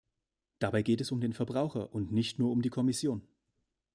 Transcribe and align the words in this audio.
Dabei 0.57 0.81
geht 0.81 0.99
es 0.99 1.11
um 1.11 1.21
den 1.21 1.31
Verbraucher 1.31 1.93
und 1.93 2.11
nicht 2.11 2.39
nur 2.39 2.49
um 2.49 2.63
die 2.63 2.69
Kommission. 2.71 3.21